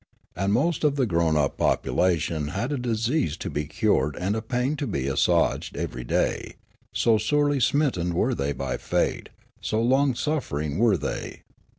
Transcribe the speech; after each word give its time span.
And 0.35 0.51
most 0.51 0.83
of 0.83 0.95
the 0.95 1.05
grown 1.05 1.37
up 1.37 1.57
population 1.59 2.47
had 2.47 2.71
a 2.71 2.77
disease 2.79 3.37
to 3.37 3.51
be 3.51 3.65
cured 3.65 4.15
and 4.15 4.35
a 4.35 4.41
pain 4.41 4.75
to 4.77 4.87
be 4.87 5.05
assuaged 5.05 5.77
every 5.77 6.03
day, 6.03 6.55
so 6.91 7.19
sorely 7.19 7.59
smitten 7.59 8.15
were 8.15 8.33
they 8.33 8.51
by 8.51 8.77
fate, 8.77 9.29
so 9.61 9.79
long 9.79 10.15
suffer 10.15 10.59
ing 10.59 10.79
were 10.79 10.97
they. 10.97 11.43